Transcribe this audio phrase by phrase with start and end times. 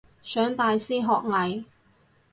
[0.23, 1.63] 想拜師學藝